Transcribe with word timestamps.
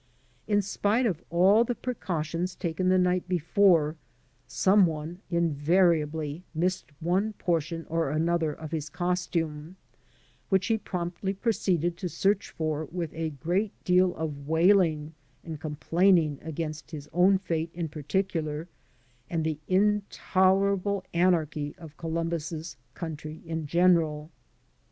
In 0.47 0.63
spite 0.63 1.05
of 1.05 1.23
all 1.29 1.63
the 1.63 1.75
precautions 1.75 2.55
taken 2.55 2.89
the 2.89 2.97
night 2.97 3.29
before, 3.29 3.97
some 4.47 4.87
one 4.87 5.19
invariably 5.29 6.41
missed 6.55 6.87
one 6.99 7.33
portion 7.33 7.85
or 7.87 8.09
another 8.09 8.51
of 8.51 8.71
his 8.71 8.89
costume, 8.89 9.75
which 10.49 10.65
he 10.65 10.79
promptly 10.79 11.35
proceeded 11.35 11.97
to 11.97 12.09
search 12.09 12.49
for 12.49 12.85
with 12.85 13.13
a 13.13 13.29
great 13.29 13.73
deal 13.83 14.15
of 14.15 14.47
wailing 14.47 15.13
and 15.43 15.59
complaining 15.59 16.39
against 16.41 16.89
his 16.89 17.07
own 17.13 17.37
fate 17.37 17.69
in 17.75 17.87
particular 17.87 18.67
and 19.29 19.43
the 19.45 19.59
intolerable 19.67 21.03
anarchy 21.13 21.75
of 21.77 21.95
Columbus's 21.97 22.75
coimtry 22.95 23.45
in 23.45 23.67
general. 23.67 24.31